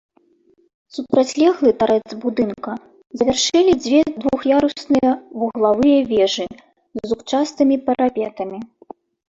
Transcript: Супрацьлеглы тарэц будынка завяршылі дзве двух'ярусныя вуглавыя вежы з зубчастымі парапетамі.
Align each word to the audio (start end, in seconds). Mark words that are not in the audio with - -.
Супрацьлеглы 0.95 1.71
тарэц 1.83 2.09
будынка 2.23 2.73
завяршылі 3.21 3.71
дзве 3.83 4.01
двух'ярусныя 4.25 5.11
вуглавыя 5.45 5.99
вежы 6.15 6.47
з 6.57 6.99
зубчастымі 7.15 7.75
парапетамі. 7.87 8.59